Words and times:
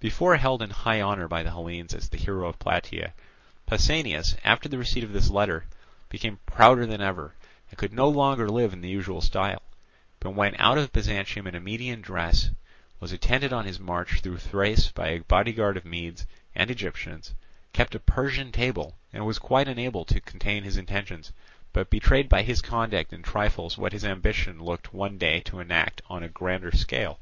Before 0.00 0.34
held 0.38 0.62
in 0.62 0.70
high 0.70 1.02
honour 1.02 1.28
by 1.28 1.42
the 1.42 1.50
Hellenes 1.50 1.92
as 1.92 2.08
the 2.08 2.16
hero 2.16 2.48
of 2.48 2.58
Plataea, 2.58 3.12
Pausanias, 3.66 4.34
after 4.42 4.66
the 4.66 4.78
receipt 4.78 5.04
of 5.04 5.12
this 5.12 5.28
letter, 5.28 5.66
became 6.08 6.38
prouder 6.46 6.86
than 6.86 7.02
ever, 7.02 7.34
and 7.68 7.76
could 7.76 7.92
no 7.92 8.08
longer 8.08 8.48
live 8.48 8.72
in 8.72 8.80
the 8.80 8.88
usual 8.88 9.20
style, 9.20 9.60
but 10.20 10.30
went 10.30 10.56
out 10.58 10.78
of 10.78 10.90
Byzantium 10.90 11.46
in 11.46 11.54
a 11.54 11.60
Median 11.60 12.00
dress, 12.00 12.48
was 12.98 13.12
attended 13.12 13.52
on 13.52 13.66
his 13.66 13.78
march 13.78 14.22
through 14.22 14.38
Thrace 14.38 14.90
by 14.90 15.08
a 15.08 15.18
bodyguard 15.20 15.76
of 15.76 15.84
Medes 15.84 16.26
and 16.54 16.70
Egyptians, 16.70 17.34
kept 17.74 17.94
a 17.94 18.00
Persian 18.00 18.50
table, 18.50 18.96
and 19.12 19.26
was 19.26 19.38
quite 19.38 19.68
unable 19.68 20.06
to 20.06 20.18
contain 20.18 20.62
his 20.62 20.78
intentions, 20.78 21.30
but 21.74 21.90
betrayed 21.90 22.30
by 22.30 22.40
his 22.42 22.62
conduct 22.62 23.12
in 23.12 23.20
trifles 23.22 23.76
what 23.76 23.92
his 23.92 24.06
ambition 24.06 24.62
looked 24.64 24.94
one 24.94 25.18
day 25.18 25.40
to 25.40 25.60
enact 25.60 26.00
on 26.08 26.22
a 26.22 26.28
grander 26.30 26.74
scale. 26.74 27.20